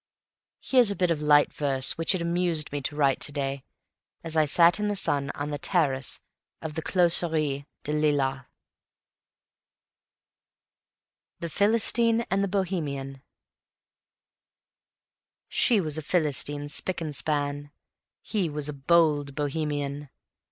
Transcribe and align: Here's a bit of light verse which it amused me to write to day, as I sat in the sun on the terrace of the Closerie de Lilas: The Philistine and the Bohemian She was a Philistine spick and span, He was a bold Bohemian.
Here's 0.61 0.89
a 0.89 0.95
bit 0.95 1.11
of 1.11 1.21
light 1.21 1.53
verse 1.53 1.95
which 1.95 2.15
it 2.15 2.23
amused 2.23 2.71
me 2.71 2.81
to 2.81 2.95
write 2.95 3.19
to 3.19 3.31
day, 3.31 3.63
as 4.23 4.35
I 4.35 4.45
sat 4.45 4.79
in 4.79 4.87
the 4.87 4.95
sun 4.95 5.29
on 5.35 5.51
the 5.51 5.59
terrace 5.59 6.19
of 6.59 6.73
the 6.73 6.81
Closerie 6.81 7.67
de 7.83 7.93
Lilas: 7.93 8.41
The 11.39 11.51
Philistine 11.51 12.21
and 12.31 12.43
the 12.43 12.47
Bohemian 12.47 13.21
She 15.47 15.79
was 15.79 15.99
a 15.99 16.01
Philistine 16.01 16.67
spick 16.67 16.99
and 16.99 17.15
span, 17.15 17.69
He 18.23 18.49
was 18.49 18.67
a 18.67 18.73
bold 18.73 19.35
Bohemian. 19.35 20.09